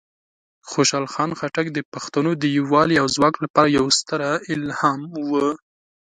[0.69, 5.47] خوشحال خان خټک د پښتنو د یوالی او ځواک لپاره یوه ستره الهام وه.